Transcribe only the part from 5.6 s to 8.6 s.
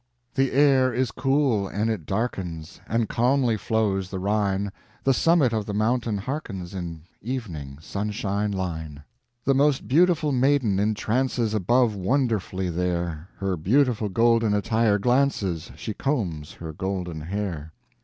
the mountain hearkens In evening sunshine